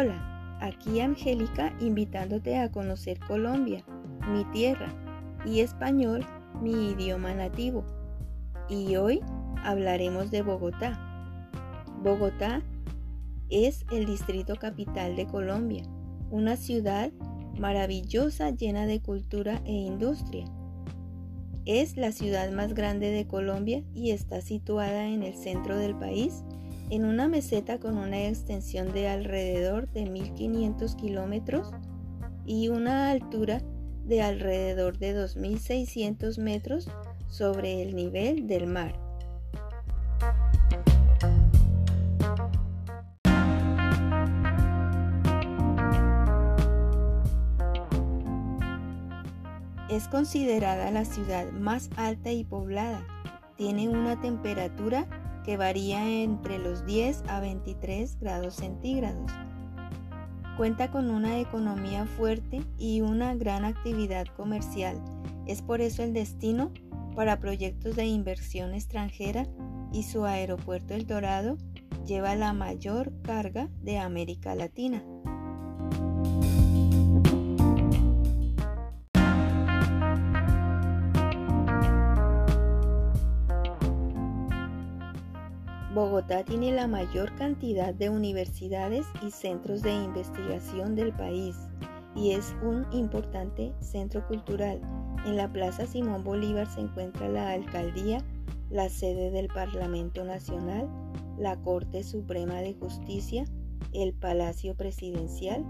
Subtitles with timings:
[0.00, 3.84] Hola, aquí Angélica invitándote a conocer Colombia,
[4.32, 4.88] mi tierra,
[5.44, 6.24] y español,
[6.62, 7.84] mi idioma nativo.
[8.66, 9.20] Y hoy
[9.62, 10.98] hablaremos de Bogotá.
[12.02, 12.62] Bogotá
[13.50, 15.82] es el distrito capital de Colombia,
[16.30, 17.12] una ciudad
[17.58, 20.46] maravillosa llena de cultura e industria.
[21.66, 26.42] Es la ciudad más grande de Colombia y está situada en el centro del país,
[26.90, 31.70] en una meseta con una extensión de alrededor de 1.500 kilómetros
[32.44, 33.62] y una altura
[34.04, 36.90] de alrededor de 2.600 metros
[37.28, 38.98] sobre el nivel del mar.
[49.88, 53.06] Es considerada la ciudad más alta y poblada.
[53.56, 55.06] Tiene una temperatura
[55.50, 59.32] que varía entre los 10 a 23 grados centígrados.
[60.56, 65.02] Cuenta con una economía fuerte y una gran actividad comercial.
[65.48, 66.70] Es por eso el destino
[67.16, 69.48] para proyectos de inversión extranjera
[69.92, 71.58] y su aeropuerto El Dorado
[72.06, 75.02] lleva la mayor carga de América Latina.
[85.94, 91.56] Bogotá tiene la mayor cantidad de universidades y centros de investigación del país
[92.14, 94.80] y es un importante centro cultural.
[95.26, 98.24] En la Plaza Simón Bolívar se encuentra la alcaldía,
[98.70, 100.88] la sede del Parlamento Nacional,
[101.36, 103.44] la Corte Suprema de Justicia,
[103.92, 105.64] el Palacio Presidencial,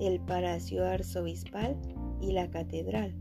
[0.00, 1.76] el Palacio Arzobispal
[2.20, 3.14] y la Catedral.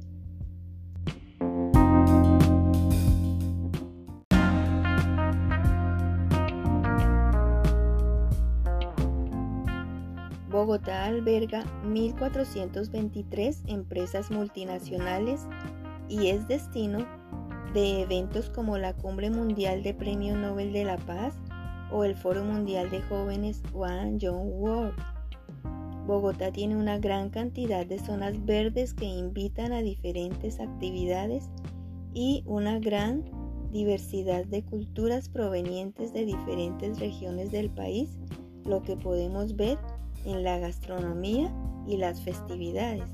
[10.69, 15.47] Bogotá alberga 1.423 empresas multinacionales
[16.07, 17.07] y es destino
[17.73, 21.33] de eventos como la Cumbre Mundial de Premio Nobel de la Paz
[21.91, 24.93] o el Foro Mundial de Jóvenes One Young World.
[26.05, 31.49] Bogotá tiene una gran cantidad de zonas verdes que invitan a diferentes actividades
[32.13, 33.25] y una gran
[33.71, 38.19] diversidad de culturas provenientes de diferentes regiones del país,
[38.65, 39.79] lo que podemos ver
[40.25, 41.53] en la gastronomía
[41.87, 43.09] y las festividades.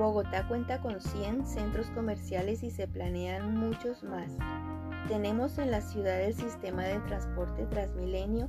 [0.00, 4.32] Bogotá cuenta con 100 centros comerciales y se planean muchos más.
[5.08, 8.48] Tenemos en la ciudad el sistema de transporte Transmilenio,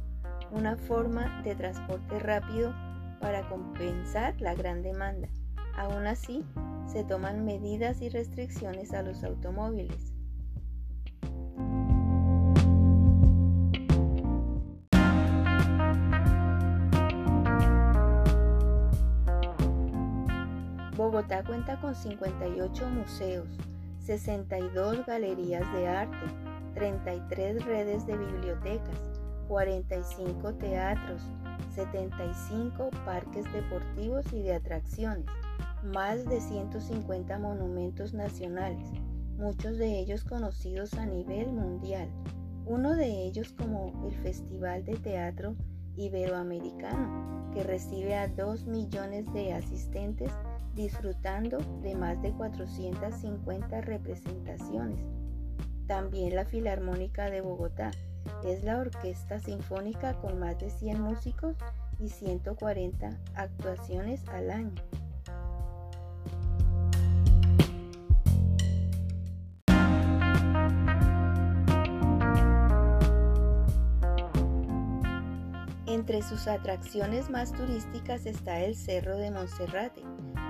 [0.52, 2.74] una forma de transporte rápido
[3.20, 5.28] para compensar la gran demanda.
[5.78, 6.44] Aún así,
[6.92, 10.14] se toman medidas y restricciones a los automóviles.
[20.98, 23.48] Bogotá cuenta con 58 museos,
[24.00, 26.18] 62 galerías de arte,
[26.76, 29.00] 33 redes de bibliotecas,
[29.48, 31.22] 45 teatros,
[31.74, 35.26] 75 parques deportivos y de atracciones,
[35.84, 38.88] más de 150 monumentos nacionales,
[39.38, 42.10] muchos de ellos conocidos a nivel mundial,
[42.66, 45.56] uno de ellos como el Festival de Teatro
[45.96, 50.32] Iberoamericano, que recibe a 2 millones de asistentes
[50.76, 55.04] disfrutando de más de 450 representaciones.
[55.88, 57.92] También la Filarmónica de Bogotá
[58.46, 61.58] es la orquesta sinfónica con más de 100 músicos
[62.00, 64.82] y 140 actuaciones al año.
[76.02, 80.02] Entre sus atracciones más turísticas está el Cerro de Monserrate,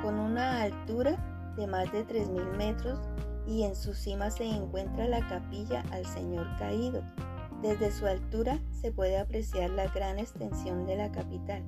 [0.01, 2.97] con una altura de más de 3.000 metros
[3.45, 7.03] y en su cima se encuentra la capilla al Señor Caído.
[7.61, 11.61] Desde su altura se puede apreciar la gran extensión de la capital.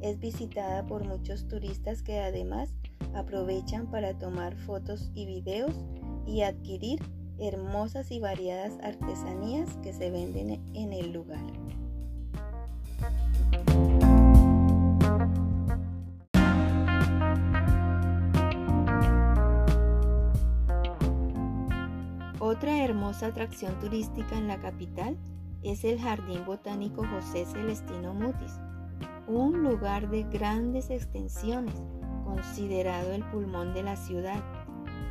[0.00, 2.72] Es visitada por muchos turistas que además
[3.16, 5.74] aprovechan para tomar fotos y videos
[6.24, 7.00] y adquirir
[7.40, 11.42] hermosas y variadas artesanías que se venden en el lugar.
[22.46, 25.16] Otra hermosa atracción turística en la capital
[25.62, 28.52] es el Jardín Botánico José Celestino Mutis,
[29.26, 31.72] un lugar de grandes extensiones,
[32.22, 34.44] considerado el pulmón de la ciudad.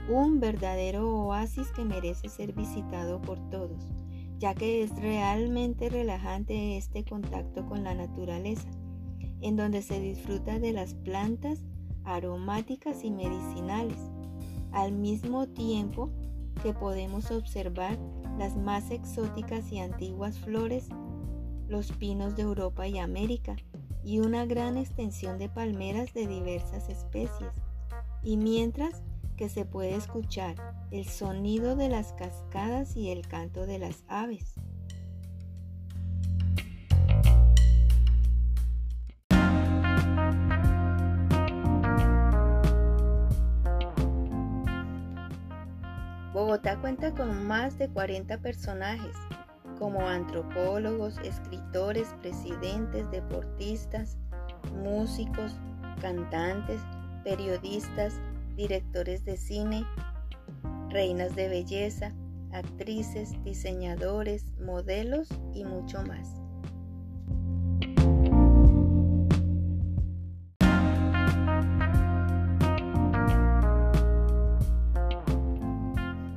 [0.08, 3.90] un verdadero oasis que merece ser visitado por todos,
[4.38, 8.70] ya que es realmente relajante este contacto con la naturaleza,
[9.42, 11.64] en donde se disfruta de las plantas
[12.04, 13.98] aromáticas y medicinales,
[14.72, 16.12] al mismo tiempo
[16.64, 18.00] que podemos observar
[18.40, 20.88] las más exóticas y antiguas flores,
[21.68, 23.58] los pinos de Europa y América,
[24.04, 27.52] y una gran extensión de palmeras de diversas especies.
[28.24, 29.04] Y mientras
[29.36, 30.56] que se puede escuchar
[30.92, 34.56] el sonido de las cascadas y el canto de las aves.
[46.54, 49.16] Bogotá cuenta con más de 40 personajes,
[49.80, 54.20] como antropólogos, escritores, presidentes, deportistas,
[54.76, 55.52] músicos,
[56.00, 56.80] cantantes,
[57.24, 58.14] periodistas,
[58.56, 59.84] directores de cine,
[60.90, 62.14] reinas de belleza,
[62.52, 66.43] actrices, diseñadores, modelos y mucho más.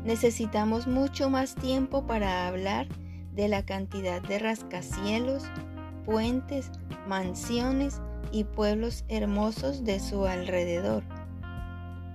[0.07, 2.87] Necesitamos mucho más tiempo para hablar
[3.35, 5.43] de la cantidad de rascacielos,
[6.05, 6.71] puentes,
[7.09, 8.01] mansiones
[8.31, 11.03] y pueblos hermosos de su alrededor.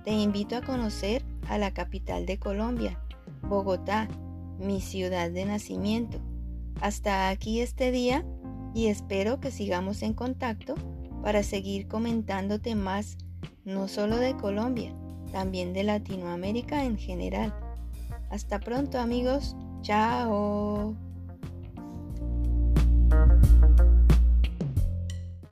[0.06, 2.98] Te invito a conocer a la capital de Colombia,
[3.42, 4.08] Bogotá,
[4.58, 6.18] mi ciudad de nacimiento.
[6.80, 8.24] Hasta aquí este día
[8.74, 10.76] y espero que sigamos en contacto
[11.22, 13.18] para seguir comentándote más,
[13.66, 14.94] no solo de Colombia,
[15.30, 17.52] también de Latinoamérica en general.
[18.32, 20.96] Hasta pronto amigos, chao.